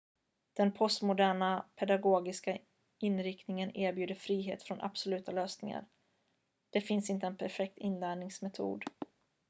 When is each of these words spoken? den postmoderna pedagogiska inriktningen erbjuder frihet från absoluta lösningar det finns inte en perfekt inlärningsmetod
den 0.53 0.71
postmoderna 0.71 1.65
pedagogiska 1.75 2.57
inriktningen 2.99 3.77
erbjuder 3.77 4.15
frihet 4.15 4.63
från 4.63 4.81
absoluta 4.81 5.31
lösningar 5.31 5.85
det 6.69 6.81
finns 6.81 7.09
inte 7.09 7.27
en 7.27 7.37
perfekt 7.37 7.77
inlärningsmetod 7.77 8.83